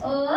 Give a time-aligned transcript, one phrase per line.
[0.00, 0.30] Por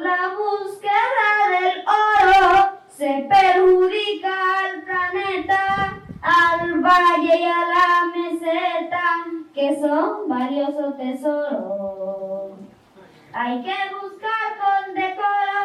[0.00, 5.62] la búsqueda del oro se perjudica al planeta,
[6.20, 9.02] al valle y a la meseta,
[9.54, 12.52] que son valiosos tesoros.
[13.32, 15.62] Hay que buscar con decoro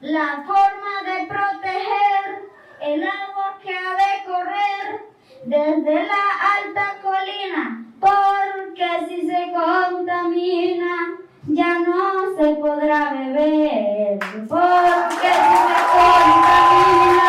[0.00, 2.50] la forma de proteger
[2.80, 5.06] el agua que ha de correr
[5.44, 6.24] desde la
[6.56, 14.18] alta colina, porque si se contamina, ya no se podrá beber,
[14.48, 17.28] porque si se contamina,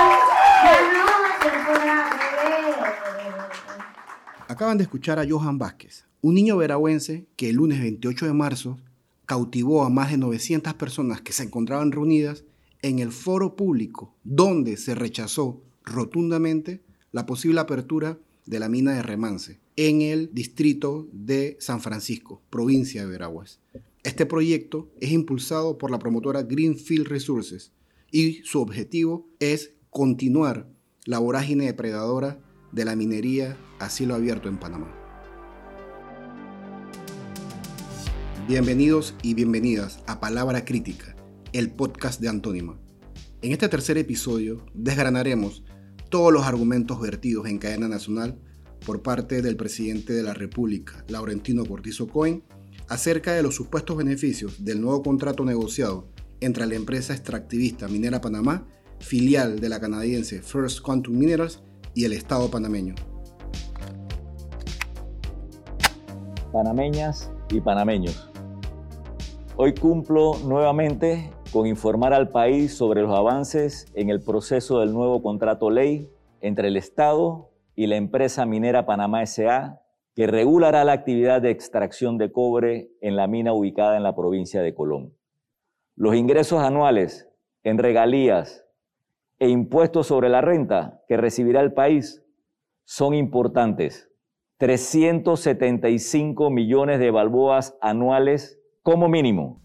[0.63, 1.07] ya no
[1.41, 2.73] se podrá beber.
[4.47, 8.77] Acaban de a Johan Vázquez, un niño veragüense que el lunes 28 de marzo
[9.25, 12.45] cautivó a más de 900 personas que se encontraban reunidas
[12.81, 16.81] en el foro público, donde se rechazó rotundamente
[17.11, 23.01] la posible apertura de la mina de Remance en el distrito de San Francisco, provincia
[23.01, 23.59] de Veraguas.
[24.03, 27.73] Este proyecto es impulsado por la promotora Greenfield Resources
[28.11, 30.69] y su objetivo es continuar
[31.05, 32.39] la vorágine depredadora
[32.71, 34.87] de la minería a abierto en Panamá.
[38.47, 41.17] Bienvenidos y bienvenidas a Palabra Crítica,
[41.51, 42.79] el podcast de Antónima.
[43.41, 45.65] En este tercer episodio desgranaremos
[46.09, 48.39] todos los argumentos vertidos en cadena nacional
[48.85, 52.41] por parte del presidente de la República, Laurentino Cortizo Cohen,
[52.87, 56.07] acerca de los supuestos beneficios del nuevo contrato negociado
[56.39, 58.65] entre la empresa extractivista Minera Panamá,
[58.99, 61.61] filial de la canadiense First Quantum Minerals,
[61.95, 62.95] y el Estado panameño.
[66.53, 68.29] Panameñas y panameños.
[69.55, 75.23] Hoy cumplo nuevamente con informar al país sobre los avances en el proceso del nuevo
[75.23, 76.11] contrato ley
[76.41, 79.81] entre el Estado y la empresa minera Panamá SA,
[80.15, 84.61] que regulará la actividad de extracción de cobre en la mina ubicada en la provincia
[84.61, 85.17] de Colón.
[85.95, 87.27] Los ingresos anuales
[87.63, 88.63] en regalías
[89.39, 92.23] e impuestos sobre la renta que recibirá el país
[92.83, 94.12] son importantes.
[94.63, 99.61] 375 millones de balboas anuales como mínimo.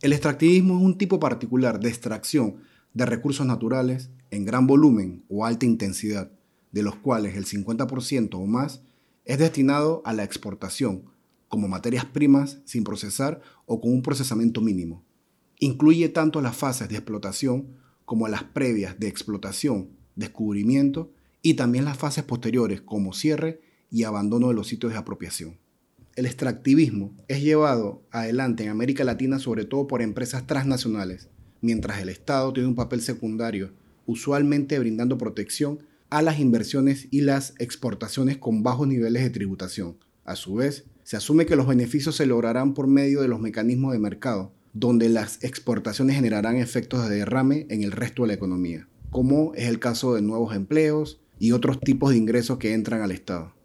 [0.00, 2.58] El extractivismo es un tipo particular de extracción
[2.94, 6.30] de recursos naturales en gran volumen o alta intensidad,
[6.70, 8.84] de los cuales el 50% o más
[9.24, 11.06] es destinado a la exportación,
[11.48, 15.02] como materias primas sin procesar o con un procesamiento mínimo.
[15.58, 17.74] Incluye tanto las fases de explotación
[18.04, 21.10] como las previas de explotación, descubrimiento
[21.42, 23.65] y también las fases posteriores como cierre
[23.96, 25.56] y abandono de los sitios de apropiación.
[26.16, 31.30] El extractivismo es llevado adelante en América Latina sobre todo por empresas transnacionales,
[31.62, 33.72] mientras el Estado tiene un papel secundario,
[34.04, 35.78] usualmente brindando protección
[36.10, 39.96] a las inversiones y las exportaciones con bajos niveles de tributación.
[40.26, 43.94] A su vez, se asume que los beneficios se lograrán por medio de los mecanismos
[43.94, 48.88] de mercado, donde las exportaciones generarán efectos de derrame en el resto de la economía,
[49.08, 53.12] como es el caso de nuevos empleos y otros tipos de ingresos que entran al
[53.12, 53.55] Estado.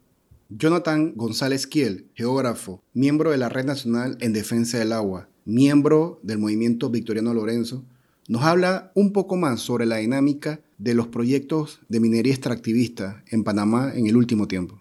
[0.53, 6.39] Jonathan González Kiel, geógrafo, miembro de la Red Nacional en Defensa del Agua, miembro del
[6.39, 7.85] movimiento Victoriano Lorenzo,
[8.27, 13.45] nos habla un poco más sobre la dinámica de los proyectos de minería extractivista en
[13.45, 14.77] Panamá en el último tiempo.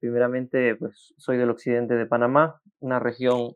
[0.00, 3.54] Primeramente, pues soy del occidente de Panamá, una región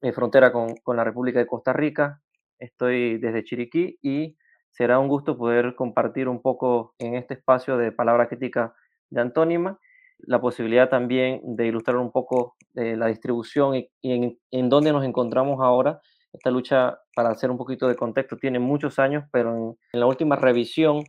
[0.00, 2.22] de frontera con, con la República de Costa Rica.
[2.58, 4.38] Estoy desde Chiriquí y
[4.70, 8.74] será un gusto poder compartir un poco en este espacio de palabra crítica
[9.10, 9.78] de Antónima
[10.18, 15.60] la posibilidad también de ilustrar un poco eh, la distribución y, en, dónde nos encontramos
[15.60, 16.00] ahora.
[16.32, 20.36] Esta lucha, para hacer un poquito de contexto, tiene muchos años, pero en, la última
[20.36, 21.04] revisión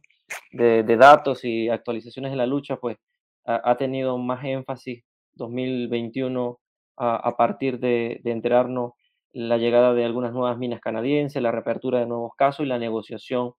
[0.52, 2.98] de, datos y actualizaciones de la lucha, pues
[3.46, 5.04] ha, tenido más énfasis
[5.36, 6.60] 2021
[6.98, 8.94] a, a partir de, de enterarnos
[9.32, 13.54] la llegada de algunas nuevas minas canadienses, la reapertura de nuevos casos y la negociación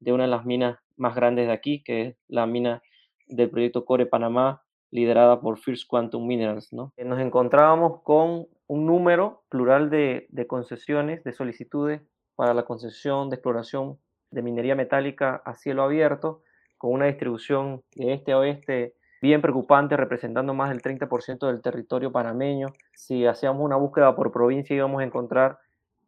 [0.00, 2.82] de una de las minas más grandes de aquí, que es la mina
[3.26, 6.72] del proyecto Core Panamá, liderada por First Quantum Minerals.
[6.72, 6.92] ¿no?
[6.96, 12.02] Eh, nos encontrábamos con un número plural de, de, concesiones, de solicitudes
[12.36, 13.98] para la concesión de exploración
[14.30, 16.42] de minería metálica a cielo abierto,
[16.76, 22.12] con una distribución de este a oeste bien preocupante, representando más del 30% del territorio
[22.12, 22.68] panameño.
[22.94, 25.58] Si hacíamos una búsqueda por provincia íbamos a encontrar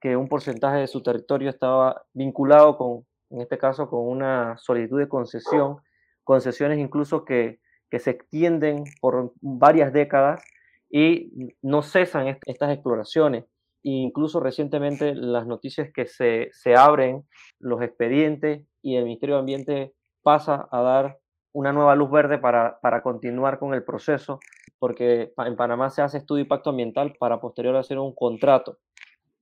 [0.01, 4.99] que un porcentaje de su territorio estaba vinculado con, en este caso, con una solicitud
[4.99, 5.79] de concesión,
[6.25, 7.60] concesiones incluso que
[7.91, 10.43] que se extienden por varias décadas
[10.91, 13.45] y no cesan estas exploraciones.
[13.83, 17.25] incluso recientemente las noticias que se, se abren
[17.59, 19.93] los expedientes y el Ministerio de Ambiente
[20.23, 21.19] pasa a dar
[21.53, 24.39] una nueva luz verde para, para, continuar con el proceso,
[24.79, 28.79] porque en Panamá se hace estudio de impacto ambiental para posterior hacer un contrato.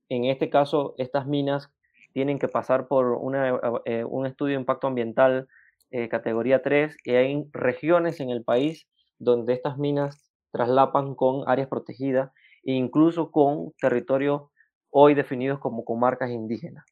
[0.07, 1.71] En este caso, estas minas
[2.13, 5.47] tienen que pasar por una, eh, un estudio de impacto ambiental
[5.91, 8.87] eh, categoría 3 y hay regiones en el país
[9.17, 12.31] donde estas minas traslapan con áreas protegidas
[12.63, 14.43] e incluso con territorios
[14.91, 16.85] hoy definidos como comarcas indígenas.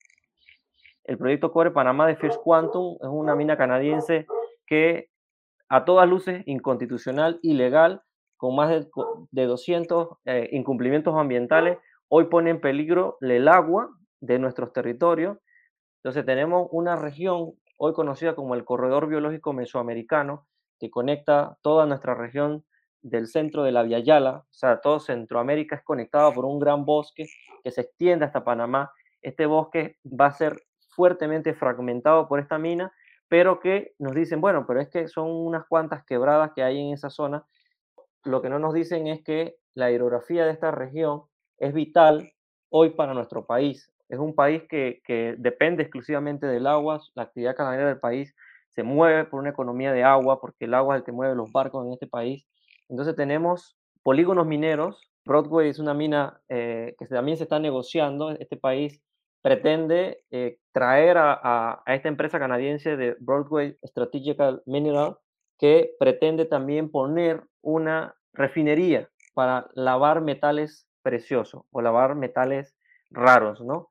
[1.03, 4.27] El proyecto Core Panamá de First Quantum es una mina canadiense
[4.65, 5.09] que
[5.69, 8.01] a todas luces inconstitucional, ilegal,
[8.35, 8.69] con más
[9.31, 11.77] de, 200 eh, incumplimientos ambientales,
[12.07, 13.89] hoy pone en peligro el agua
[14.21, 15.37] de nuestros territorios.
[16.03, 20.47] Entonces tenemos una región hoy conocida como el Corredor Biológico Mesoamericano,
[20.79, 22.65] que conecta toda nuestra región
[23.01, 26.85] del centro de la Via Yala, o sea, todo Centroamérica es conectado por un gran
[26.85, 27.27] bosque
[27.63, 28.91] que se extiende hasta Panamá.
[29.21, 32.91] Este bosque va a ser fuertemente fragmentado por esta mina,
[33.27, 36.93] pero que nos dicen, bueno, pero es que son unas cuantas quebradas que hay en
[36.93, 37.45] esa zona.
[38.23, 41.23] Lo que no nos dicen es que la hidrografía de esta región
[41.57, 42.33] es vital
[42.69, 43.91] hoy para nuestro país.
[44.09, 45.01] Es un país que,
[45.37, 48.33] depende exclusivamente del agua, la actividad ganadera del país
[48.69, 51.51] se mueve por una economía de agua, porque el agua es el que mueve los
[51.51, 52.45] barcos en este país.
[52.89, 55.09] Entonces tenemos polígonos mineros.
[55.25, 58.31] Broadway es una mina eh, que también se está negociando.
[58.31, 59.01] Este país
[59.41, 65.17] pretende eh, traer a, esta empresa canadiense de Broadway Strategical Mineral,
[65.57, 72.75] que pretende también poner una refinería para lavar metales preciosos o lavar metales
[73.09, 73.89] raros, ¿no?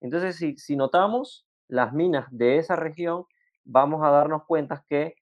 [0.00, 3.26] Entonces, si, notamos las minas de esa región,
[3.64, 5.14] vamos a darnos cuenta que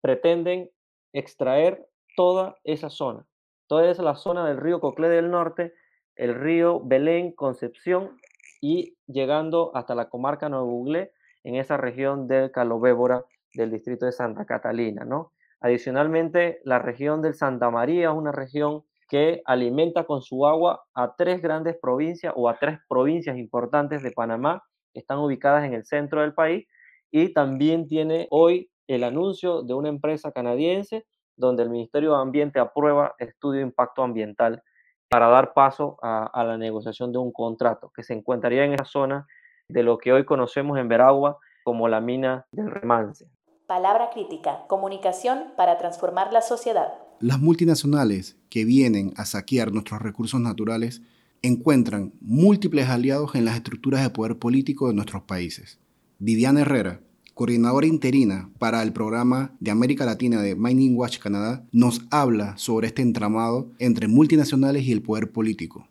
[0.00, 0.70] pretenden
[1.12, 1.86] extraer
[2.16, 3.26] toda esa zona.
[3.66, 5.74] Toda esa la zona del río Coclé del Norte,
[6.14, 8.18] el río Belén, Concepción
[8.60, 11.12] y llegando hasta la comarca Nuevo Buglé,
[11.44, 13.24] en esa región del Calobébora
[13.54, 15.32] del distrito de Santa Catalina, ¿no?
[15.60, 21.14] Adicionalmente, la región del Santa María es una región que alimenta con su agua a
[21.16, 24.62] tres grandes provincias o a tres provincias importantes de Panamá
[24.92, 26.66] que están ubicadas en el centro del país
[27.10, 31.06] y también tiene hoy el anuncio de una empresa canadiense
[31.36, 34.62] donde el Ministerio de Ambiente aprueba estudio de impacto ambiental
[35.08, 39.26] para dar paso a, la negociación de un contrato que se encontraría en esa zona
[39.68, 43.26] de lo que hoy conocemos en Veragua como la mina del Remance.
[43.66, 47.05] Palabra crítica, comunicación para transformar la sociedad.
[47.20, 51.00] Las multinacionales que vienen a saquear nuestros recursos naturales
[51.40, 55.78] encuentran múltiples aliados en las estructuras de poder político de nuestros países.
[56.18, 57.00] Viviana Herrera,
[57.32, 62.88] coordinadora interina para el programa de América Latina de Mining Watch Canadá, nos habla sobre
[62.88, 65.88] este entramado entre multinacionales y el poder político.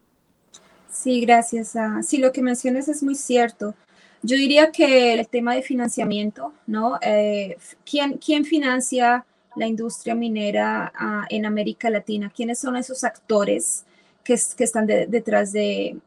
[0.92, 1.74] Sí, gracias.
[2.04, 3.74] Sí, lo que mencionas es muy cierto.
[4.22, 7.00] Yo diría que el tema de financiamiento, ¿no?
[7.01, 9.25] Eh, ¿quién, ¿Quién financia
[9.56, 12.31] la industria minera ah, en América Latina?
[12.36, 13.86] ¿Quiénes son esos actores?
[14.25, 15.98] que, están detrás de,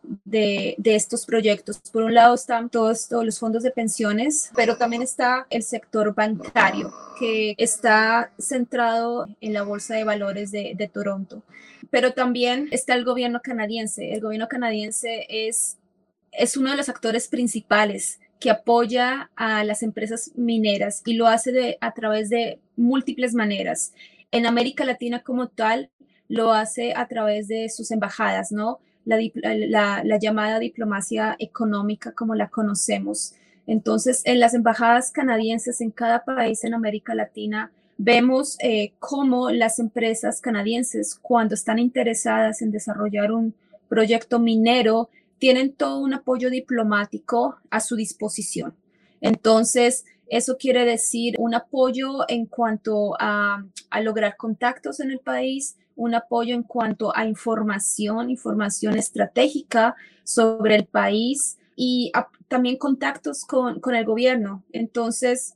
[0.85, 1.79] estos proyectos.
[1.93, 6.93] Por un lado están todos, los fondos de pensiones, pero también está el sector bancario,
[7.19, 11.43] que está centrado en la Bolsa de Valores de, Toronto.
[11.91, 14.13] Pero también está el gobierno canadiense.
[14.13, 21.03] El gobierno canadiense es uno de los actores principales que apoya a las empresas mineras
[21.05, 23.93] y lo hace a través de múltiples maneras.
[24.31, 25.91] En América Latina como tal,
[26.29, 28.79] lo hace a través de sus embajadas, ¿no?
[29.05, 33.35] La, llamada diplomacia económica como la conocemos.
[33.67, 39.79] Entonces, en las embajadas canadienses en cada país en América Latina, vemos eh, cómo las
[39.79, 43.55] empresas canadienses, cuando están interesadas en desarrollar un
[43.89, 48.75] proyecto minero, tienen todo un apoyo diplomático a su disposición.
[49.21, 55.77] Entonces, eso quiere decir un apoyo en cuanto a, a lograr contactos en el país,
[55.97, 62.13] un apoyo en cuanto a información, información estratégica sobre el país y
[62.49, 64.65] también contactos con, el gobierno.
[64.73, 65.55] Entonces,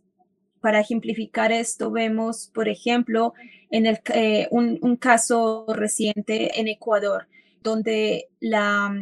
[0.60, 3.34] para ejemplificar esto, vemos, por ejemplo,
[3.70, 7.26] en el, eh, un, caso reciente en Ecuador,
[7.62, 8.94] donde la,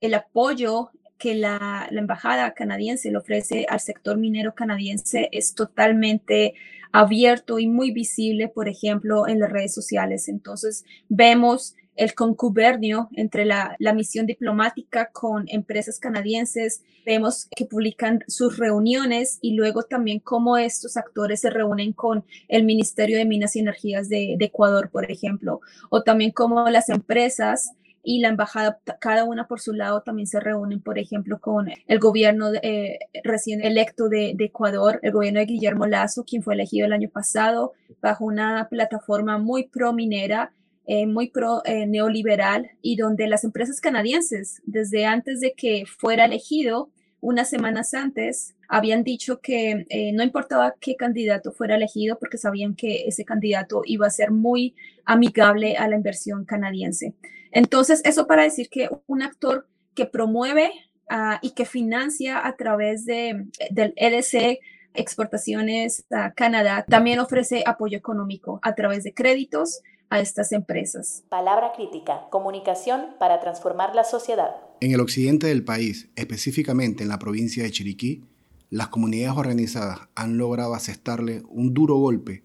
[0.00, 6.54] el apoyo que la, embajada canadiense le ofrece al sector minero canadiense es totalmente
[6.92, 10.28] abierto y muy visible, por ejemplo, en las redes sociales.
[10.28, 16.82] Entonces, vemos el concubernio entre la, misión diplomática con empresas canadienses.
[17.04, 22.64] Vemos que publican sus reuniones y luego también cómo estos actores se reúnen con el
[22.64, 28.20] Ministerio de Minas y Energías de, Ecuador, por ejemplo, o también cómo las empresas y
[28.20, 32.50] la embajada, cada una por su lado, también se reúnen, por ejemplo, con el gobierno
[32.62, 37.10] eh, recién electo de, Ecuador, el gobierno de Guillermo Lazo, quien fue elegido el año
[37.10, 40.52] pasado bajo una plataforma muy pro minera,
[40.86, 46.24] eh, muy pro eh, neoliberal y donde las empresas canadienses, desde antes de que fuera
[46.24, 46.90] elegido,
[47.20, 52.74] unas semanas antes, habían dicho que eh, no importaba qué candidato fuera elegido porque sabían
[52.74, 57.14] que ese candidato iba a ser muy amigable a la inversión canadiense.
[57.50, 60.70] Entonces, eso para decir que un actor que promueve
[61.08, 64.60] ah, y que financia a través de, del EDC
[64.94, 71.24] exportaciones a Canadá, también ofrece apoyo económico a través de créditos a estas empresas.
[71.28, 74.56] Palabra crítica, comunicación para transformar la sociedad.
[74.80, 78.24] En el occidente del país, específicamente en la provincia de Chiriquí,
[78.70, 82.42] las comunidades organizadas han logrado asestarle un duro golpe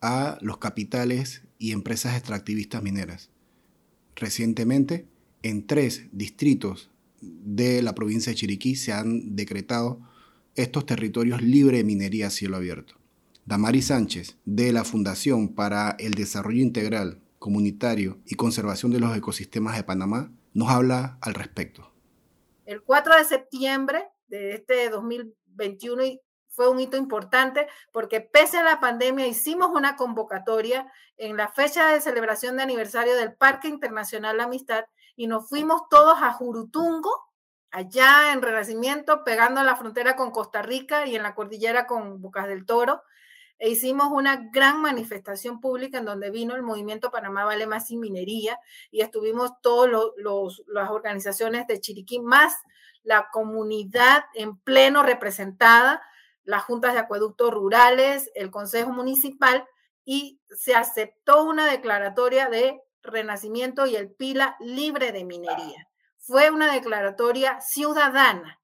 [0.00, 3.30] a los capitales y empresas extractivistas mineras.
[4.16, 5.06] Recientemente,
[5.42, 6.90] en tres distritos
[7.20, 10.00] de la provincia de Chiriquí se han decretado
[10.54, 13.01] estos territorios libres de minería a cielo abierto.
[13.44, 19.76] Damari Sánchez, de la Fundación para el Desarrollo Integral, Comunitario y Conservación de los Ecosistemas
[19.76, 21.92] de Panamá, nos habla al respecto.
[22.64, 28.58] El 4 de septiembre de este 2020, 21 y fue un hito importante porque pese
[28.58, 33.68] a la pandemia hicimos una convocatoria en la fecha de celebración de aniversario del Parque
[33.68, 34.84] Internacional La Amistad
[35.16, 37.10] y nos fuimos todos a Jurutungo,
[37.70, 42.20] allá en Renacimiento, pegando a la frontera con Costa Rica y en la cordillera con
[42.20, 43.02] Bocas del Toro.
[43.64, 48.00] E hicimos una gran manifestación pública en donde vino el movimiento Panamá Vale Más Sin
[48.00, 48.58] Minería
[48.90, 49.88] y estuvimos todas
[50.66, 52.56] las organizaciones de Chiriquí, más
[53.04, 56.02] la comunidad en pleno representada,
[56.42, 59.64] las juntas de acueductos rurales, el Consejo Municipal,
[60.04, 65.86] y se aceptó una declaratoria de renacimiento y el Pila libre de minería.
[66.18, 68.58] Fue una declaratoria ciudadana,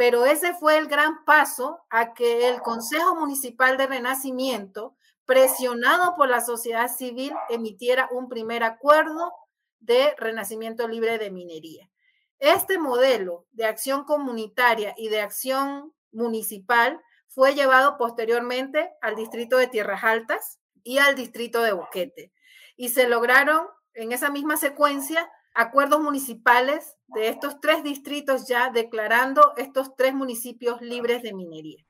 [0.00, 6.30] pero ese fue el gran paso a que el Consejo Municipal de Renacimiento, presionado por
[6.30, 9.30] la sociedad civil, emitiera un primer acuerdo
[9.78, 11.90] de renacimiento libre de minería.
[12.38, 19.66] Este modelo de acción comunitaria y de acción municipal fue llevado posteriormente al distrito de
[19.66, 22.32] Tierras Altas y al distrito de Boquete.
[22.74, 29.54] Y se lograron en esa misma secuencia acuerdos municipales de estos tres distritos ya declarando
[29.56, 31.84] estos tres municipios libres de minería.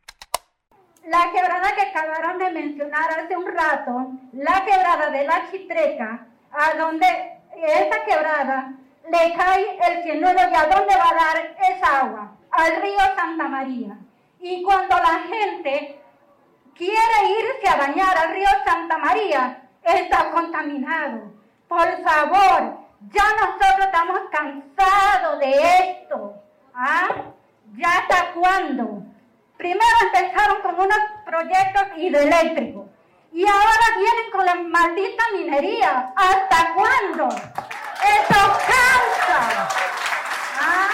[1.07, 6.75] La quebrada que acabaron de mencionar hace un rato, la quebrada de la Chitreca, a
[6.77, 7.07] donde
[7.57, 8.75] esa quebrada
[9.05, 13.49] le cae el cielo y a dónde va a dar esa agua, al río Santa
[13.49, 13.99] María.
[14.41, 16.01] Y cuando la gente
[16.75, 21.33] quiere irse a bañar al río Santa María, está contaminado.
[21.69, 26.35] Por favor, ya nosotros estamos cansados de esto.
[26.75, 27.09] ¿Ah?
[27.77, 29.05] ¿Ya hasta cuándo?
[29.57, 32.87] Primero empezaron con unos proyectos hidroeléctricos
[33.33, 36.13] y ahora vienen con la maldita minería.
[36.17, 37.29] ¿Hasta cuándo?
[37.29, 39.69] Eso cansa.
[40.61, 40.89] ¿Ah?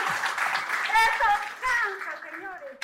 [0.84, 1.28] Eso
[1.60, 2.78] cansa, señores.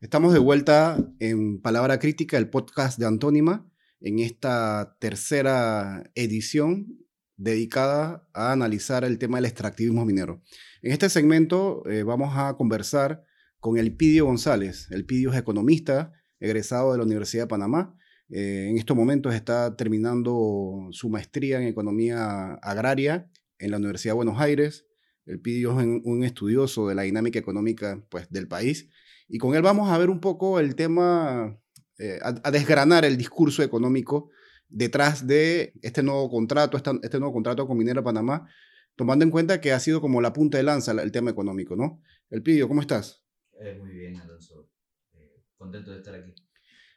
[0.00, 3.66] Estamos de vuelta en Palabra Crítica, el podcast de Antónima,
[4.00, 7.05] en esta tercera edición
[7.36, 10.42] dedicada a analizar el tema del extractivismo minero.
[10.82, 13.24] En este segmento eh, vamos a conversar
[13.60, 14.90] con Elpidio González.
[14.90, 17.96] Elpidio es economista, egresado de la Universidad de Panamá.
[18.28, 24.16] Eh, en estos momentos está terminando su maestría en economía agraria en la Universidad de
[24.16, 24.86] Buenos Aires.
[25.26, 28.88] Él pidió un, un estudioso de la dinámica económica pues, del país.
[29.28, 31.58] Y con él vamos a ver un poco el tema,
[31.98, 34.30] eh, a, desgranar el discurso económico
[34.68, 38.48] detrás de este nuevo contrato, este, nuevo contrato con Minera Panamá,
[38.94, 42.02] tomando en cuenta que ha sido como la punta de lanza el tema económico, ¿no?
[42.30, 43.24] El Pidio, ¿cómo estás?
[43.60, 44.68] Eh, muy bien, Alonso.
[45.14, 46.34] Eh, contento de estar aquí.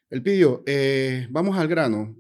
[0.09, 0.63] El Pidio,
[1.29, 2.15] vamos al grano.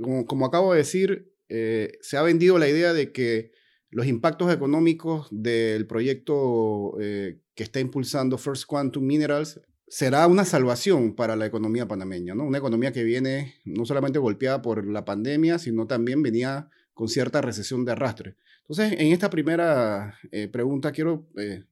[0.00, 3.52] como, como, acabo de decir, se ha vendido la idea de que
[3.92, 9.60] los impactos económicos del proyecto eh, que está impulsando First Quantum Minerals
[9.92, 12.44] será una salvación para la economía panameña, ¿no?
[12.44, 17.42] Una economía que viene no solamente golpeada por la pandemia, sino también venía con cierta
[17.42, 18.36] recesión de arrastre.
[18.62, 21.64] Entonces, en esta primera eh, pregunta quiero eh,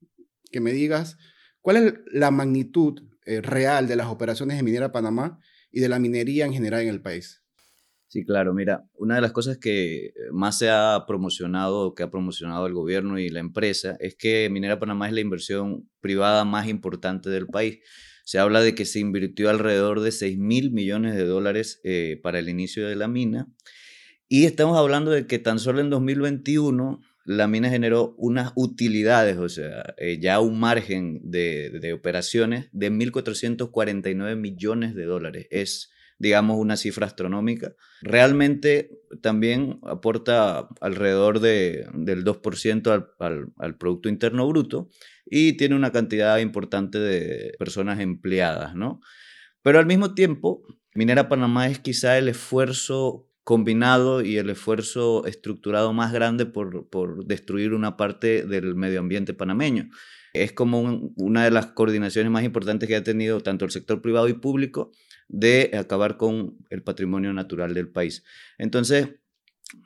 [0.53, 1.17] que me digas
[1.63, 5.39] cuál es la magnitud real de las operaciones de Minera Panamá
[5.71, 7.40] y de la minería en general en el país.
[8.11, 12.11] Sí, claro, mira, una de las cosas que eh, más se ha promocionado, que ha
[12.11, 16.67] promocionado el gobierno y la empresa, es que Minera Panamá es la inversión privada más
[16.67, 17.79] importante del país.
[18.25, 22.41] Se habla de que se invirtió alrededor de 6 mil millones de dólares eh, para
[22.41, 23.47] el inicio de la mina.
[24.27, 29.49] Y estamos hablando de que tan solo en 2021 la mina generó unas utilidades, o
[29.49, 35.47] sea, eh, ya un margen de, de operaciones de 1.449 millones de dólares.
[35.53, 37.75] Es, digamos, una cifra astronómica.
[38.03, 38.91] Realmente
[39.23, 44.89] también aporta alrededor de, del 2% al, al, al Producto Interno Bruto
[45.27, 49.01] y tiene una cantidad importante de personas empleadas, ¿no?
[49.63, 50.63] Pero al mismo tiempo,
[50.95, 57.25] Minera Panamá es quizá el esfuerzo combinado y el esfuerzo estructurado más grande por, por
[57.25, 59.89] destruir una parte del medio ambiente panameño.
[60.35, 64.01] Es como un- una de las coordinaciones más importantes que ha tenido tanto el sector
[64.03, 64.93] privado y público
[65.33, 68.25] de acabar con el patrimonio natural del país.
[68.59, 69.09] Entonces,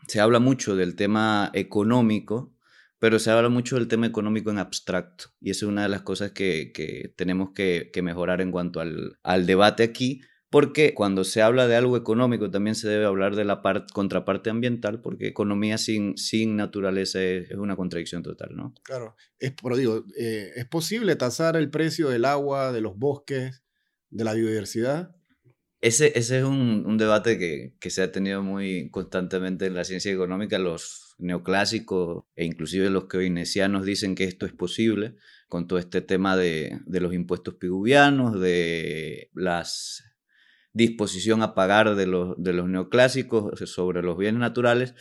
[0.08, 2.56] se habla mucho del tema económico,
[2.98, 5.26] pero se habla mucho del tema económico en abstracto.
[5.40, 9.18] Y esa es una de las cosas que, que tenemos que, mejorar en cuanto al,
[9.22, 13.44] al debate aquí, porque cuando se habla de algo económico también se debe hablar de
[13.44, 18.72] la par- contraparte ambiental, porque economía sin, sin naturaleza es, es una contradicción total, ¿no?
[18.84, 23.64] Claro, es, pero digo, eh, ¿es posible tasar el precio del agua, de los bosques,
[24.10, 25.14] de la biodiversidad?
[25.84, 29.84] Ese, ese es un, un debate que, que se ha tenido muy constantemente en la
[29.84, 30.58] ciencia económica.
[30.58, 35.14] Los neoclásicos e inclusive los keynesianos dicen que esto es posible
[35.46, 40.04] con todo este tema de, de los impuestos piguvianos, de las
[40.72, 44.94] disposición a pagar de los, de los neoclásicos sobre los bienes naturales,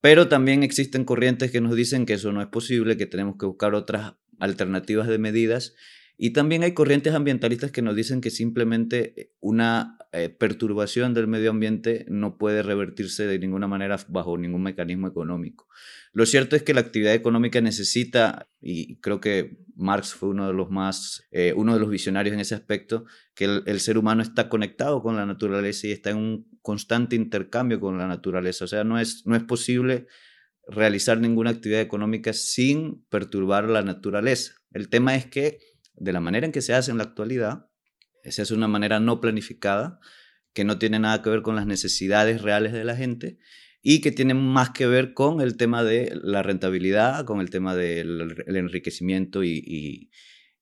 [0.00, 3.46] pero también existen corrientes que nos dicen que eso no es posible, que tenemos que
[3.46, 5.76] buscar otras alternativas de medidas
[6.16, 11.50] y también hay corrientes ambientalistas que nos dicen que simplemente una eh, perturbación del medio
[11.50, 15.66] ambiente no puede revertirse de ninguna manera bajo ningún mecanismo económico.
[16.12, 20.52] Lo cierto es que la actividad económica necesita, y creo que Marx fue uno de
[20.52, 24.22] los más, eh, uno de los visionarios en ese aspecto, que el, el ser humano
[24.22, 28.66] está conectado con la naturaleza y está en un constante intercambio con la naturaleza.
[28.66, 30.06] O sea, no es, no es posible
[30.68, 34.54] realizar ninguna actividad económica sin perturbar la naturaleza.
[34.70, 35.58] El tema es que
[35.94, 37.66] de la manera en que se hace en la actualidad,
[38.30, 40.00] se hace de una manera no planificada,
[40.52, 43.38] que no tiene nada que ver con las necesidades reales de la gente
[43.82, 47.74] y que tiene más que ver con el tema de la rentabilidad, con el tema
[47.74, 50.10] del el enriquecimiento y,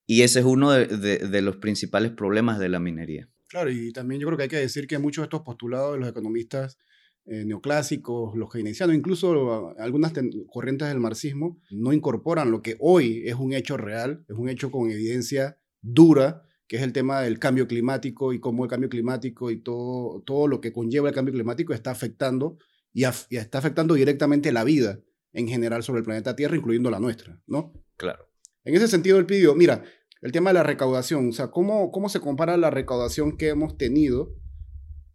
[0.06, 3.30] ese es uno de los principales problemas de la minería.
[3.52, 6.00] Claro, y también yo creo que hay que decir que muchos de estos postulados de
[6.00, 6.78] los economistas
[7.26, 10.14] eh, neoclásicos, los keynesianos, incluso algunas
[10.48, 14.70] corrientes del marxismo, no incorporan lo que hoy es un hecho real, es un hecho
[14.70, 19.50] con evidencia dura, que es el tema del cambio climático y cómo el cambio climático
[19.50, 22.56] y todo, todo lo que conlleva el cambio climático está afectando
[22.94, 24.98] y, af y está afectando directamente la vida
[25.34, 27.74] en general sobre el planeta Tierra, incluyendo la nuestra, ¿no?
[27.98, 28.26] Claro.
[28.64, 29.84] En ese sentido, él pidió, mira,
[30.22, 33.76] el tema de la recaudación, o sea, ¿cómo, cómo se compara la recaudación que hemos
[33.76, 34.34] tenido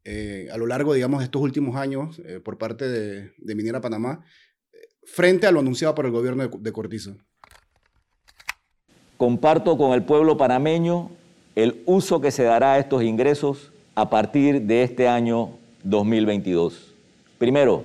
[0.04, 3.82] eh, a lo largo, digamos, de estos últimos años eh, por parte de, de, Minera
[3.82, 4.24] Panamá
[4.74, 7.18] eh, frente a lo anunciado por el gobierno de, de Cortizo?
[9.18, 11.17] Comparto con el pueblo panameño
[11.58, 15.50] el uso que se dará a estos ingresos a partir de este año
[15.84, 16.94] 2022.
[17.40, 17.84] Primero,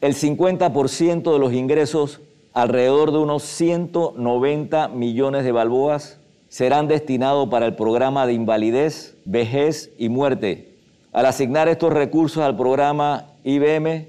[0.00, 2.22] el 50% de los ingresos,
[2.54, 9.90] alrededor de unos 190 millones de balboas, serán destinados para el programa de invalidez, vejez
[9.98, 10.72] y muerte.
[11.12, 14.08] Al asignar estos recursos al programa IBM,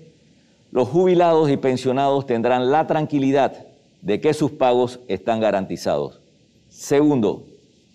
[0.71, 3.65] los jubilados y pensionados tendrán la tranquilidad
[4.01, 6.21] de que sus pagos están garantizados.
[6.69, 7.50] Segundo,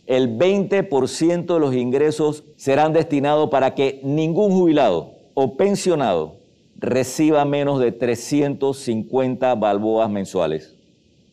[0.06, 6.36] el 20% de los ingresos serán destinados para que ningún jubilado o pensionado
[6.78, 10.74] reciba menos de 350 balboas mensuales.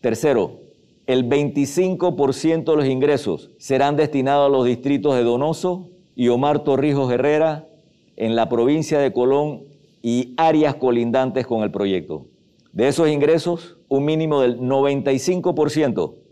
[0.01, 0.59] Tercero,
[1.05, 7.12] el 25% de los ingresos serán destinados a los distritos de Donoso y Omar Torrijos
[7.12, 7.67] Herrera
[8.15, 9.63] en la provincia de Colón
[10.01, 12.25] y áreas colindantes con el proyecto.
[12.71, 16.22] De esos ingresos, un mínimo del 95%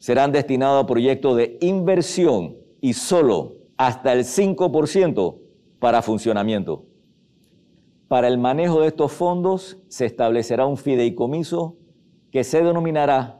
[0.00, 5.38] serán destinados a proyectos de inversión y solo hasta el 5%
[5.78, 6.86] para funcionamiento.
[8.08, 11.76] Para el manejo de estos fondos se establecerá un fideicomiso
[12.32, 13.36] que se denominará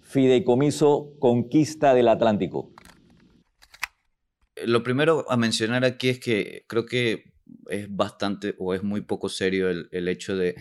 [0.00, 2.70] Fideicomiso Conquista del Atlántico.
[4.64, 7.33] Lo primero a mencionar aquí es que creo que
[7.68, 10.56] es bastante o es muy poco serio el, el hecho de,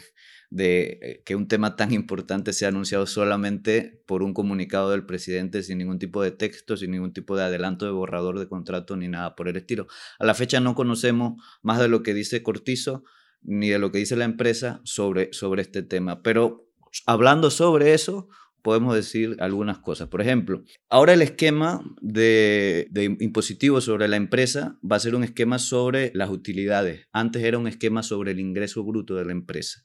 [0.53, 5.79] de, que un tema tan importante sea anunciado solamente por un comunicado del presidente sin
[5.79, 9.35] ningún tipo de texto, sin ningún tipo de adelanto de borrador de contrato ni nada
[9.35, 9.87] por el estilo.
[10.19, 13.03] A la fecha no conocemos más de lo que dice Cortizo
[13.41, 16.69] ni de lo que dice la empresa sobre, sobre este tema, pero
[17.05, 18.29] hablando sobre eso,
[18.63, 20.07] podemos decir algunas cosas.
[20.07, 22.87] Por ejemplo, ahora el esquema de,
[23.19, 27.07] impositivo sobre la empresa va a ser un esquema sobre las utilidades.
[27.11, 29.83] Antes era un esquema sobre el ingreso bruto de la empresa.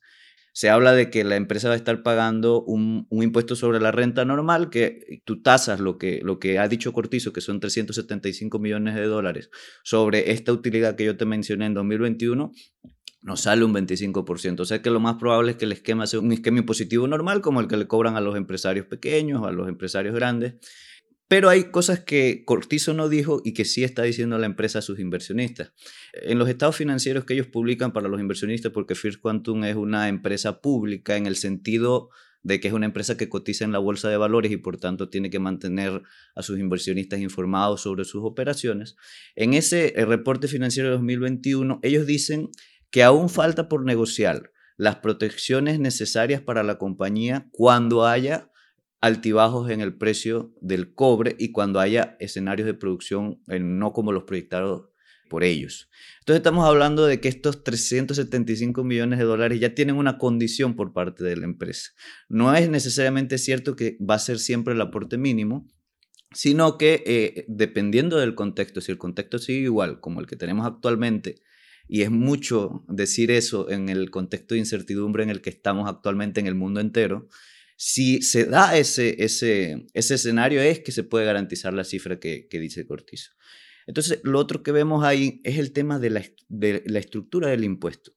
[0.55, 4.25] se habla de que la empresa va a estar pagando un, impuesto sobre la renta
[4.25, 8.95] normal, que tú tasas lo que, lo que ha dicho Cortizo, que son 375 millones
[8.97, 9.51] de dólares,
[9.85, 12.53] sobre esta utilidad que yo te mencioné en 2021,
[13.21, 14.61] nos sale un 25%.
[14.61, 17.41] O sea que lo más probable es que el esquema sea un esquema impositivo normal,
[17.41, 20.55] como el que le cobran a los empresarios pequeños, a los empresarios grandes.
[21.29, 24.83] Pero hay cosas que Cortizo no dijo y que sí está diciendo la empresa a
[24.83, 25.75] sus inversionistas.
[26.15, 30.09] En los estados financieros que ellos publican para los inversionistas, porque First Quantum es una
[30.09, 32.09] empresa pública en el sentido
[32.43, 35.11] de que es una empresa que cotiza en la bolsa de valores y por tanto
[35.11, 36.03] tiene que mantener
[36.35, 38.97] a sus inversionistas informados sobre sus operaciones.
[39.35, 42.49] En ese reporte financiero de 2021, ellos dicen
[42.91, 48.51] que aún falta por negociar las protecciones necesarias para la compañía cuando haya
[49.01, 54.25] altibajos en el precio del cobre y cuando haya escenarios de producción no como los
[54.25, 54.89] proyectados
[55.29, 55.89] por ellos.
[56.21, 60.93] Entonces estamos hablando de que estos 375 millones de dólares ya tienen una condición por
[60.93, 61.91] parte de la empresa.
[62.29, 65.69] No es necesariamente cierto que va a ser siempre el aporte mínimo,
[66.33, 70.67] sino que eh, dependiendo del contexto, si el contexto sigue igual como el que tenemos
[70.67, 71.37] actualmente,
[71.89, 76.39] y es mucho decir eso en el contexto de incertidumbre en el que estamos actualmente
[76.39, 77.29] en el mundo entero,
[77.77, 82.47] si se da ese, ese, ese escenario es que se puede garantizar la cifra que,
[82.51, 83.33] dice Cortizo.
[83.87, 87.65] Entonces, lo otro que vemos ahí es el tema de la, de la estructura del
[87.65, 88.13] impuesto.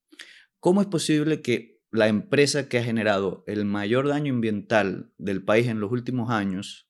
[0.60, 5.68] ¿Cómo es posible que la empresa que ha generado el mayor daño ambiental del país
[5.68, 6.90] en los últimos años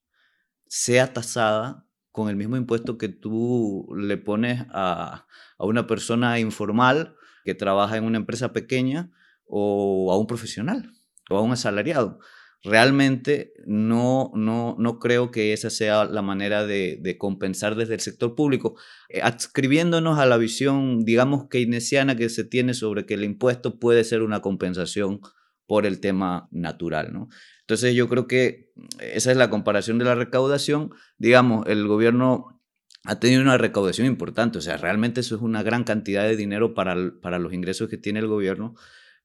[0.67, 7.15] sea tasada con el mismo impuesto que tú le pones a, a, una persona informal
[7.43, 9.12] que trabaja en una empresa pequeña
[9.45, 10.91] o a un profesional
[11.30, 12.19] o a un asalariado
[12.63, 18.36] realmente no, no, no creo que esa sea la manera de, compensar desde el sector
[18.36, 18.76] público,
[19.10, 24.04] eh, adscribiéndonos a la visión, digamos, keynesiana que se tiene sobre que el impuesto puede
[24.04, 25.21] ser una compensación
[25.65, 27.30] por el tema natural, ¿no?
[27.72, 30.92] Entonces yo creo que esa es la comparación de la recaudación.
[31.18, 32.62] Digamos, el gobierno
[33.06, 36.74] ha tenido una recaudación importante, o sea, realmente eso es una gran cantidad de dinero
[36.74, 38.76] para, para los ingresos que tiene el gobierno,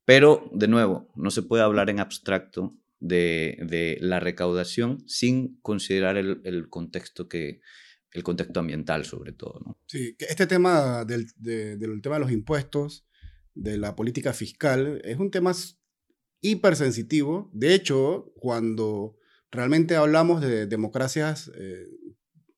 [0.05, 6.69] pero de nuevo, no se puede hablar en abstracto de, la recaudación sin considerar el,
[6.71, 7.61] contexto que
[8.13, 9.61] el contexto ambiental sobre todo.
[9.67, 9.77] ¿no?
[9.87, 11.27] Sí, este tema del,
[12.01, 13.09] tema de los impuestos,
[13.55, 15.53] de la política fiscal, es un tema
[16.51, 17.51] hipersensitivo.
[17.53, 19.17] De hecho, cuando
[19.51, 21.87] realmente hablamos de democracias, eh,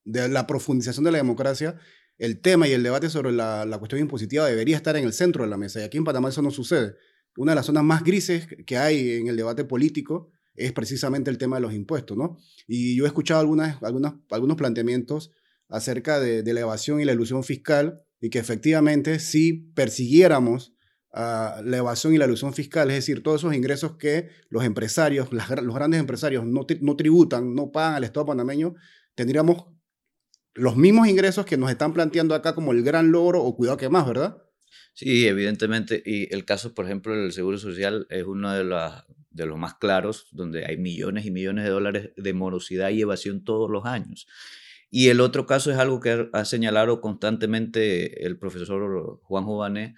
[0.05, 1.77] de la profundización de la democracia,
[2.18, 5.51] el tema y el debate sobre la, cuestión impositiva debería estar en el centro de
[5.51, 5.81] la mesa.
[5.81, 6.94] Y aquí en Panamá eso no sucede
[7.38, 11.38] una de las zonas más grises que hay en el debate político es precisamente el
[11.38, 12.37] tema de los impuestos, ¿no?
[12.66, 15.31] Y yo he escuchado algunas, algunas, algunos planteamientos
[15.68, 20.74] acerca de, la evasión y la ilusión fiscal y que efectivamente si persiguiéramos
[21.12, 25.75] la evasión y la ilusión fiscal, es decir, todos esos ingresos que los empresarios, los
[25.75, 26.64] grandes empresarios no,
[26.97, 28.75] tributan, no pagan al Estado panameño,
[29.14, 29.66] tendríamos
[30.55, 33.88] los mismos ingresos que nos están planteando acá como el gran logro o cuidado que
[33.88, 34.42] más, ¿verdad?
[34.92, 36.03] Sí, evidentemente.
[36.05, 38.64] Y el caso, por ejemplo, del Seguro Social es uno de,
[39.31, 43.44] de los más claros, donde hay millones y millones de dólares de morosidad y evasión
[43.44, 44.27] todos los años.
[44.90, 49.94] Y el otro caso es algo que ha señalado constantemente el profesor Juan Jované,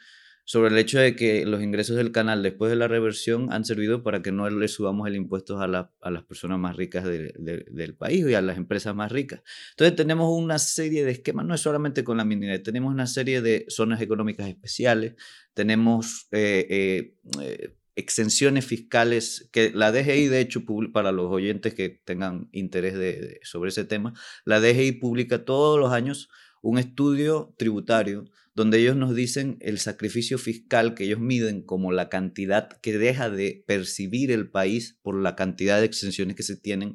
[0.51, 4.03] sobre el hecho de que los ingresos del canal después de la reversión han servido
[4.03, 8.35] para que no le subamos el impuesto a, las personas más ricas del país y
[8.35, 9.43] a las empresas más ricas.
[9.71, 13.43] Entonces tenemos una serie de esquemas, no es solamente con la minería, tenemos una serie
[13.43, 15.15] de zonas económicas especiales,
[15.55, 21.91] tenemos eh, eh, eh, exenciones fiscales que la DGI, de hecho, para los oyentes que
[21.91, 26.29] tengan interés sobre ese tema, la DGI publica todos los años
[26.61, 28.25] un estudio tributario
[28.61, 33.31] donde ellos nos dicen el sacrificio fiscal que ellos miden como la cantidad que deja
[33.31, 36.93] de percibir el país por la cantidad de exenciones que se tienen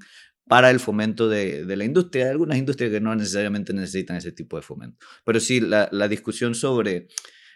[0.48, 2.26] para el fomento de, la industria.
[2.26, 5.04] Hay algunas industrias que no necesariamente necesitan ese tipo de fomento.
[5.26, 7.08] Pero sí, la, discusión sobre,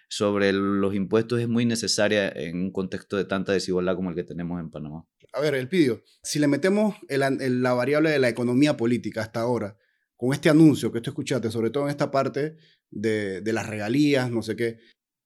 [0.07, 4.23] sobre los impuestos es muy necesaria en un contexto de tanta desigualdad como el que
[4.23, 5.05] tenemos en Panamá.
[5.33, 9.77] A ver, Elpidio, si le metemos la variable de la economía política hasta ahora,
[10.19, 12.57] con este anuncio que tú escuchaste, sobre todo en esta parte
[12.91, 14.77] de, las regalías, no sé qué,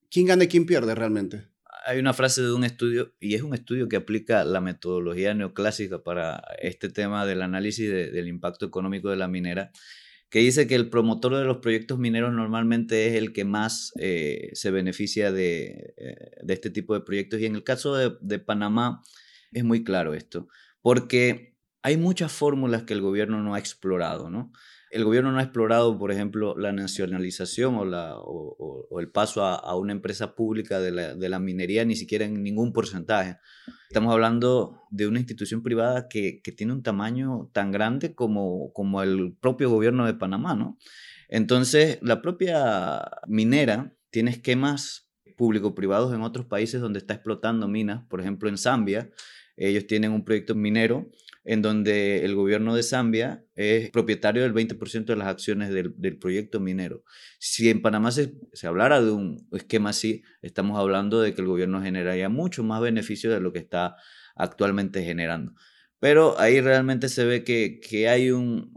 [0.08, 1.48] ¿quién gana y quién pierde realmente?
[1.84, 6.04] Hay una frase de un estudio, y es un estudio que aplica la metodología neoclásica
[6.04, 9.72] para este tema del análisis del impacto económico de la minera,
[10.30, 14.50] que dice que el promotor de los proyectos mineros normalmente es el que más eh,
[14.52, 17.40] se beneficia de, eh, de, este tipo de proyectos.
[17.40, 19.02] Y en el caso de Panamá
[19.50, 20.46] es muy claro esto,
[20.82, 24.52] porque hay muchas fórmulas que el gobierno no ha explorado, ¿no?
[24.94, 30.36] El gobierno no ha explorado, por ejemplo, la nacionalización o, el paso a, una empresa
[30.36, 33.38] pública de la, minería, ni siquiera en ningún porcentaje.
[33.88, 39.02] Estamos hablando de una institución privada que, que tiene un tamaño tan grande como, como
[39.02, 40.78] el propio gobierno de Panamá, ¿no?
[41.28, 48.20] Entonces, la propia minera tiene esquemas público-privados en otros países donde está explotando minas, por
[48.20, 49.10] ejemplo, en Zambia,
[49.56, 51.10] ellos tienen un proyecto minero
[51.44, 56.18] en donde el gobierno de Zambia es propietario del 20% de las acciones del, del,
[56.18, 57.04] proyecto minero.
[57.38, 61.46] Si en Panamá se, se, hablara de un esquema así, estamos hablando de que el
[61.46, 63.96] gobierno generaría mucho más beneficio de lo que está
[64.34, 65.52] actualmente generando.
[66.00, 68.72] Pero ahí realmente se ve que, que hay, un,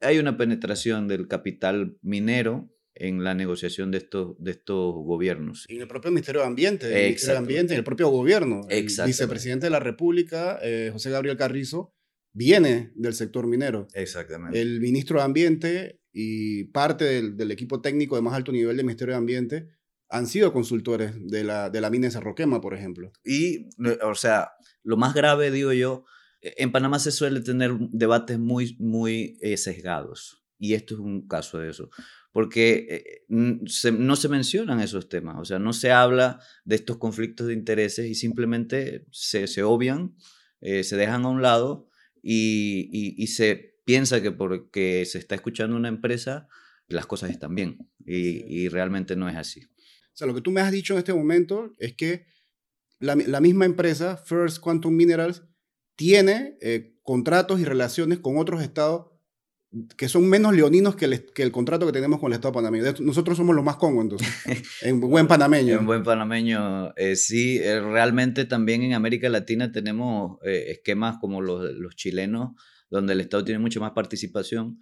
[0.00, 5.66] hay una penetración del capital minero en la negociación de estos, de estos gobiernos.
[5.68, 8.62] En el propio Ministerio de Ambiente, el Ministerio de Ambiente, en el propio gobierno.
[8.70, 11.94] El vicepresidente de la República, eh, José Gabriel Carrizo,
[12.36, 13.88] viene del sector minero.
[13.94, 14.60] Exactamente.
[14.60, 18.84] El ministro de Ambiente y parte del, del, equipo técnico de más alto nivel del
[18.84, 19.68] Ministerio de Ambiente
[20.08, 23.10] han sido consultores de la, de la mina de Cerroquema, por ejemplo.
[23.24, 23.70] Y,
[24.02, 24.50] o sea,
[24.82, 26.04] lo más grave, digo yo,
[26.40, 30.44] en Panamá se suele tener debates muy, muy eh, sesgados.
[30.58, 31.90] Y esto es un caso de eso
[32.36, 36.98] porque eh, se, no se mencionan esos temas, o sea, no se habla de estos
[36.98, 40.14] conflictos de intereses y simplemente se, se obvian,
[40.60, 41.88] eh, se dejan a un lado
[42.28, 46.48] y, y, y, se piensa que porque se está escuchando una empresa,
[46.88, 49.64] las cosas están bien y, y, realmente no es así.
[49.64, 52.26] O sea, lo que tú me has dicho en este momento es que
[52.98, 55.44] la, la misma empresa, First Quantum Minerals,
[55.94, 59.06] tiene eh, contratos y relaciones con otros estados
[59.96, 62.84] que son menos leoninos que el, que el contrato que tenemos con el Estado panameño.
[63.00, 64.28] Nosotros somos los más congos, entonces,
[64.82, 65.78] en buen panameño.
[65.78, 67.58] En buen panameño, eh, sí.
[67.58, 72.52] Eh, realmente también en América Latina tenemos eh, esquemas como los, los chilenos,
[72.90, 74.80] donde el Estado tiene mucha más participación.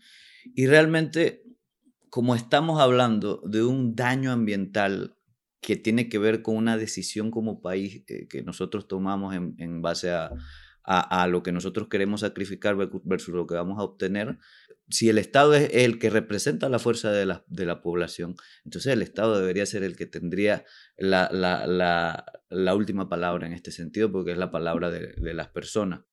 [0.55, 1.43] Y realmente,
[2.11, 5.17] como estamos hablando de un daño ambiental
[5.65, 9.81] que tiene que ver con una decisión como país eh, que nosotros tomamos en, en
[9.81, 10.31] base a,
[10.85, 14.39] a, a, lo que nosotros queremos sacrificar versus lo que vamos a obtener,
[14.89, 18.93] si el Estado es el que representa la fuerza de la, de la población, entonces
[18.93, 20.65] el Estado debería ser el que tendría
[20.97, 25.35] la, la, la, la última palabra en este sentido, porque es la palabra de, de
[25.35, 26.05] las personas.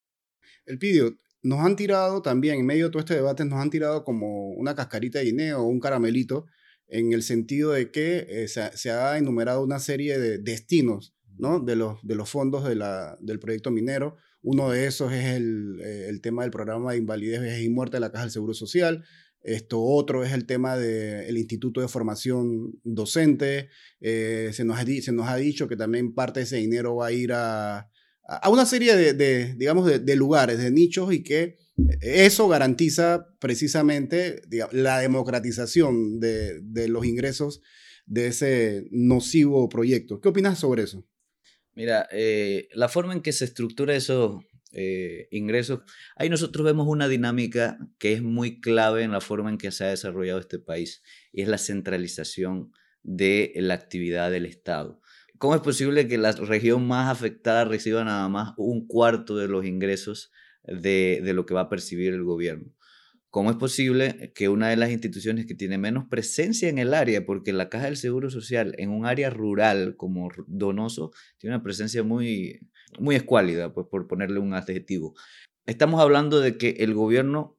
[0.65, 4.03] El pidio, nos han tirado también, en medio de todo este debate, nos han tirado
[4.03, 6.45] como una cascarita de guineo o un caramelito,
[6.87, 11.59] en el sentido de que eh, se, se, ha enumerado una serie de destinos ¿no?
[11.59, 15.79] de, los, de los fondos de la, del proyecto minero uno de esos es el,
[15.83, 18.53] eh, el tema del programa de invalidez, vejez y muerte de la Caja del Seguro
[18.53, 19.03] Social.
[19.43, 23.69] Esto otro es el tema del Instituto de Formación Docente.
[23.99, 27.89] Eh, se, nos ha, dicho que también parte de ese dinero va a ir a,
[28.49, 31.57] una serie de, digamos, de, lugares, de nichos y que
[32.01, 37.61] eso garantiza precisamente la democratización de, de los ingresos
[38.05, 40.21] de ese nocivo proyecto.
[40.21, 41.05] ¿Qué opinas sobre eso?
[41.81, 45.79] Mira, eh, la forma en que se estructura esos eh, ingresos,
[46.15, 49.85] ahí nosotros vemos una dinámica que es muy clave en la forma en que se
[49.85, 51.01] ha desarrollado este país,
[51.33, 55.01] y es la centralización de la actividad del Estado.
[55.39, 59.65] ¿Cómo es posible que la región más afectada reciba nada más un cuarto de los
[59.65, 62.75] ingresos de, de lo que va a percibir el gobierno?
[63.31, 67.25] ¿Cómo es posible que una de las instituciones que tiene menos presencia en el área,
[67.25, 72.03] porque la Caja del Seguro Social en un área rural como Donoso tiene una presencia
[72.03, 72.59] muy,
[72.99, 75.15] muy escuálida, pues por ponerle un adjetivo?
[75.65, 77.57] Estamos hablando de que el gobierno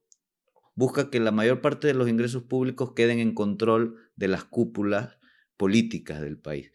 [0.75, 5.17] busca que la mayor parte de los ingresos públicos queden en control de las cúpulas
[5.57, 6.71] políticas del país.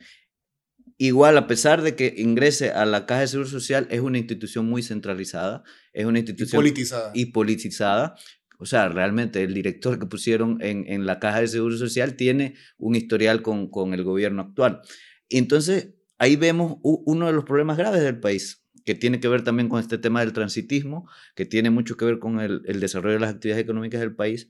[0.97, 4.67] Igual, a pesar de que ingrese a la Caja de Seguro Social, es una institución
[4.67, 6.59] muy centralizada, es una institución...
[6.59, 7.11] Y politizada.
[7.13, 8.15] Y politizada,
[8.57, 12.55] o sea, realmente el director que pusieron en, en la caja de seguro social tiene
[12.77, 14.81] un historial con, con el gobierno actual.
[15.29, 19.69] Entonces, ahí vemos uno de los problemas graves del país, que tiene que ver también
[19.69, 23.21] con este tema del transitismo, que tiene mucho que ver con el, el desarrollo de
[23.21, 24.49] las actividades económicas del país.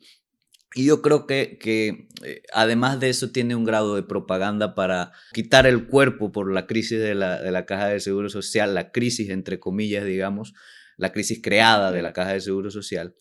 [0.75, 5.11] Y yo creo que, que eh, además de eso tiene un grado de propaganda para
[5.33, 8.91] quitar el cuerpo por la crisis de la, de la caja de seguro social, la
[8.91, 10.53] crisis entre comillas, digamos,
[10.97, 13.15] la crisis creada de la caja de seguro social.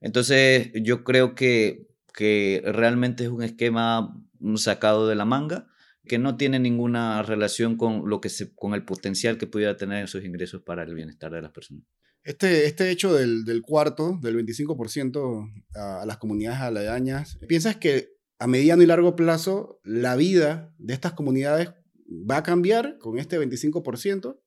[0.00, 4.16] Entonces, yo creo que, que realmente es un esquema
[4.56, 5.66] sacado de la manga
[6.06, 10.04] que no tiene ninguna relación con, lo que se, con el potencial que pudiera tener
[10.04, 11.84] esos ingresos para el bienestar de las personas.
[12.22, 18.08] Este, este hecho del, del cuarto, del 25% a, a las comunidades aledañas, ¿piensas que
[18.38, 21.70] a mediano y largo plazo la vida de estas comunidades
[22.08, 24.38] va a cambiar con este 25%?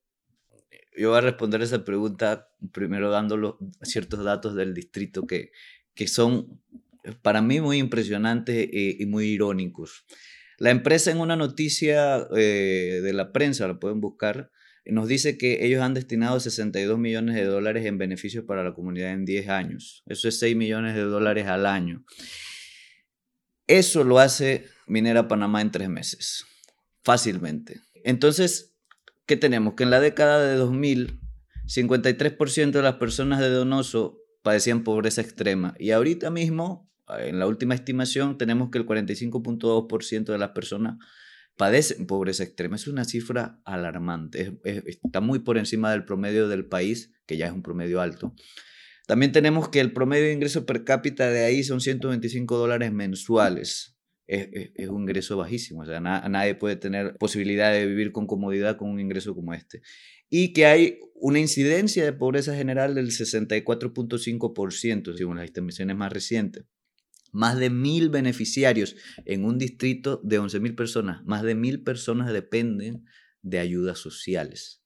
[0.96, 5.50] Yo voy a responder esa pregunta primero dando ciertos datos del distrito que,
[5.94, 6.60] que son
[7.22, 10.06] para mí muy impresionantes y, y muy irónicos.
[10.58, 14.50] La empresa en una noticia eh, de la prensa, la pueden buscar,
[14.86, 19.12] nos dice que ellos han destinado 62 millones de dólares en beneficios para la comunidad
[19.12, 20.02] en 10 años.
[20.06, 22.04] Eso es 6 millones de dólares al año.
[23.66, 26.44] Eso lo hace Minera Panamá en tres meses,
[27.02, 27.80] fácilmente.
[28.04, 28.73] Entonces,
[29.26, 29.74] ¿qué tenemos?
[29.74, 31.20] Que en la década de 2000,
[31.66, 37.74] 53% de las personas de Donoso padecían pobreza extrema y ahorita mismo, en la última
[37.74, 40.96] estimación, tenemos que el 45.2% de las personas
[41.56, 42.76] padecen pobreza extrema.
[42.76, 47.52] Es una cifra alarmante, está muy por encima del promedio del país, que ya es
[47.52, 48.34] un promedio alto.
[49.06, 53.93] También tenemos que el promedio de ingreso per cápita de ahí son 125 dólares mensuales.
[54.26, 58.90] Es, un ingreso bajísimo, o sea, nadie puede tener posibilidad de vivir con comodidad con
[58.90, 59.82] un ingreso como este.
[60.30, 66.64] Y que hay una incidencia de pobreza general del 64.5%, según las estimaciones más recientes
[67.34, 71.24] más de mil beneficiarios en un distrito de 11 mil personas.
[71.24, 73.04] Más de mil personas dependen
[73.42, 74.84] de ayudas sociales.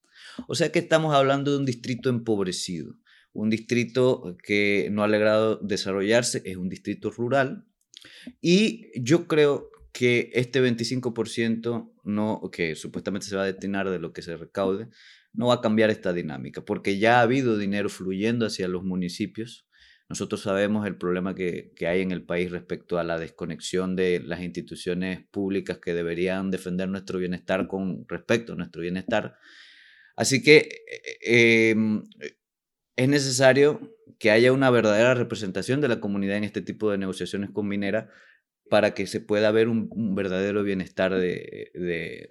[0.49, 2.95] O sea que estamos hablando de un distrito empobrecido,
[3.33, 7.67] un distrito que no ha logrado desarrollarse, es un distrito rural.
[8.41, 14.13] Y yo creo que este 25% no, que supuestamente se va a destinar de lo
[14.13, 14.89] que se recaude,
[15.33, 19.69] no va a cambiar esta dinámica, porque ya ha habido dinero fluyendo hacia los municipios
[20.09, 24.41] nosotros sabemos el problema que, hay en el país respecto a la desconexión de las
[24.41, 29.37] instituciones públicas que deberían defender nuestro bienestar con respecto a nuestro bienestar.
[30.17, 30.69] Así que
[31.23, 32.03] eh, em,
[32.99, 37.51] es necesario que haya una verdadera representación de la comunidad en este tipo de negociaciones
[37.51, 38.11] con Minera
[38.69, 41.71] para que se pueda ver un, verdadero bienestar de,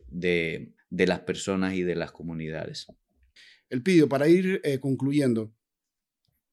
[0.10, 2.86] de, las personas y de las comunidades.
[3.70, 5.56] El pido, para ir eh, concluyendo,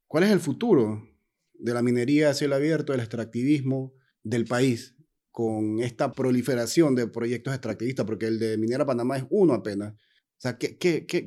[0.06, 1.08] ¿cuál es el futuro
[1.54, 4.94] de la minería a cielo abierto, del extractivismo del país,
[5.32, 9.92] con esta proliferación de proyectos extractivistas, porque el de Minera Panamá es uno apenas.
[9.94, 11.26] O sea, ¿qué, qué, qué,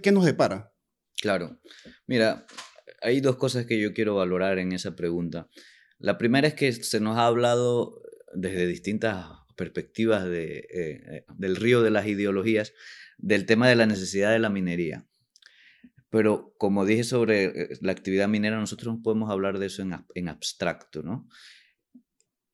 [0.00, 0.72] qué nos depara?
[1.20, 1.60] Claro.
[2.06, 2.46] Mira,
[3.02, 5.48] hay dos cosas que yo quiero valorar en esa pregunta.
[5.98, 8.02] La primera es que se nos ha hablado
[8.34, 9.26] desde distintas
[9.56, 12.72] perspectivas de, eh, del río de las ideologías
[13.16, 15.06] del tema de la necesidad de la minería.
[16.10, 19.94] Pero como dije sobre eh, la actividad minera, nosotros no podemos hablar de eso en,
[20.14, 21.28] en abstracto, ¿no?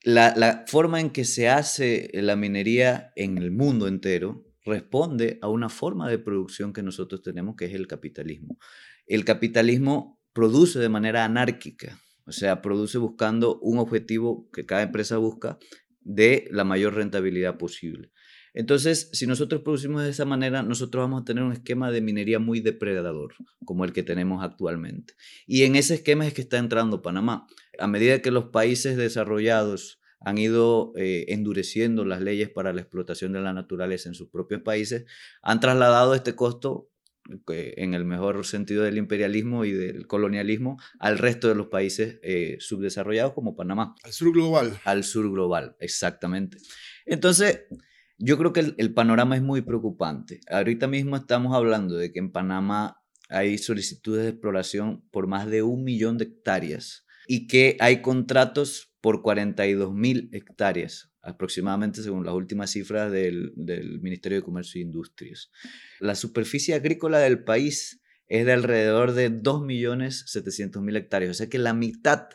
[0.00, 5.48] La, la, forma en que se hace la minería en el mundo entero responde a
[5.48, 8.58] una forma de producción que nosotros tenemos, que es el capitalismo.
[9.06, 15.18] El capitalismo produce de manera anárquica, o sea, produce buscando un objetivo que cada empresa
[15.18, 15.58] busca
[16.00, 18.10] de la mayor rentabilidad posible.
[18.54, 22.38] Entonces, si nosotros producimos de esa manera, nosotros vamos a tener un esquema de minería
[22.38, 25.14] muy depredador, como el que tenemos actualmente.
[25.46, 27.48] Y en ese esquema es que está entrando Panamá.
[27.80, 33.32] A medida que los países desarrollados han ido eh, endureciendo las leyes para la explotación
[33.32, 35.04] de la naturaleza en sus propios países,
[35.42, 36.90] han trasladado este costo
[37.50, 42.18] eh, en el mejor sentido del imperialismo y del colonialismo al resto de los países
[42.22, 43.94] eh, subdesarrollados como Panamá.
[44.02, 44.78] Al sur global.
[44.84, 46.58] Al sur global, exactamente.
[47.06, 47.62] Entonces,
[48.18, 50.40] yo creo que el, panorama es muy preocupante.
[50.50, 55.62] Ahorita mismo estamos hablando de que en Panamá hay solicitudes de exploración por más de
[55.62, 62.32] un millón de hectáreas y que hay contratos por 42 mil hectáreas, aproximadamente según las
[62.32, 65.50] últimas cifras del, del Ministerio de Comercio e Industrias.
[66.00, 71.74] La superficie agrícola del país es de alrededor de 2.700.000 hectáreas, o sea que la
[71.74, 72.30] mitad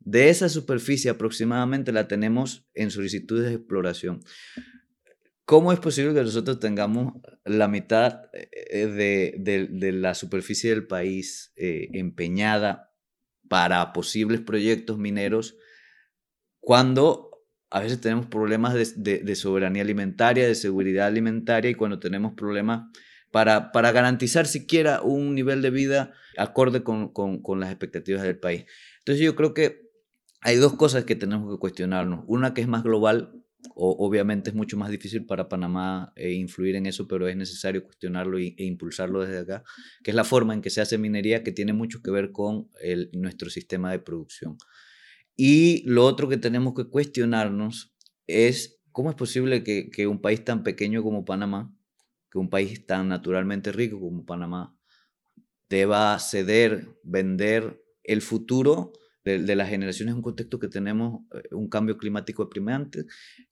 [0.00, 4.18] de esa superficie aproximadamente la tenemos en solicitudes de exploración.
[5.44, 11.88] ¿Cómo es posible que nosotros tengamos la mitad eh, de, la superficie del país eh,
[11.92, 12.92] empeñada
[13.48, 15.54] para posibles proyectos mineros
[16.70, 22.92] cuando a veces tenemos problemas de, soberanía alimentaria, de seguridad alimentaria y cuando tenemos problemas
[23.32, 28.66] para, para garantizar siquiera un nivel de vida acorde con, con las expectativas del país?
[29.00, 29.90] Entonces yo creo que
[30.42, 32.22] hay dos cosas que tenemos que cuestionarnos.
[32.28, 33.32] Una que es más global,
[33.74, 38.38] obviamente es mucho más difícil para Panamá eh, influir en eso, pero es necesario cuestionarlo
[38.38, 39.64] e, impulsarlo desde acá,
[40.04, 42.68] que es la forma en que se hace minería que tiene mucho que ver con
[43.12, 44.56] nuestro sistema de producción.
[45.42, 47.94] Y lo otro que tenemos que cuestionarnos
[48.26, 51.74] es cómo es posible que, que un país tan pequeño como Panamá,
[52.30, 54.76] que un país tan naturalmente rico como Panamá,
[55.70, 58.92] deba ceder, vender el futuro
[59.24, 63.06] de, las generaciones, un contexto que tenemos eh, un cambio climático deprimente,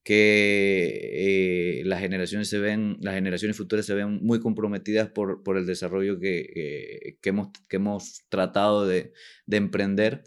[0.05, 5.57] que eh, las generaciones se ven, las generaciones futuras se ven muy comprometidas por, por
[5.57, 9.15] el desarrollo que, que, hemos, que hemos tratado de,
[9.47, 10.23] de emprender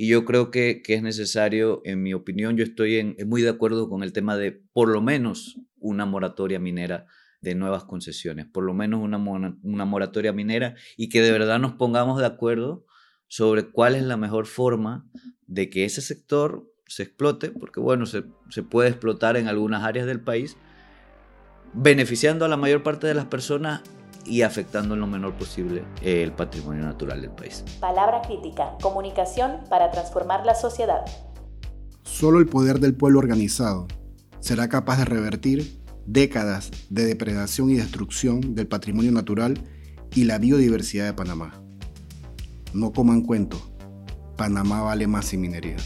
[0.00, 3.90] Y yo creo que, es necesario, en mi opinión, yo estoy en, muy de acuerdo
[3.90, 7.04] con el tema de por lo menos una moratoria minera
[7.42, 9.18] de nuevas concesiones, por lo menos una,
[9.62, 12.86] una moratoria minera y que de verdad nos pongamos de acuerdo
[13.28, 15.06] sobre cuál es la mejor forma
[15.46, 20.06] de que ese sector se explote, porque bueno, se, se puede explotar en algunas áreas
[20.06, 20.56] del país,
[21.74, 23.82] beneficiando a la mayor parte de las personas
[24.24, 27.64] y afectando en lo menor posible el patrimonio natural del país.
[27.80, 31.04] Palabra crítica, comunicación para transformar la sociedad.
[32.02, 33.86] Solo el poder del pueblo organizado
[34.40, 39.62] será capaz de revertir décadas de depredación y destrucción del patrimonio natural
[40.14, 41.62] y la biodiversidad de Panamá.
[42.72, 43.60] No coman cuento,
[44.36, 45.76] Panamá vale más sin minería.